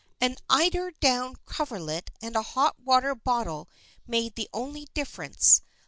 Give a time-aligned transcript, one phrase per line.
[0.19, 3.69] An eider down coverlet and a hot water bottle
[4.07, 5.61] made the only difference.